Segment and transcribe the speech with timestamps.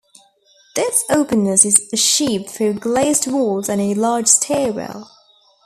[0.75, 5.11] This openness is achieved through glazed walls and a large stairwell.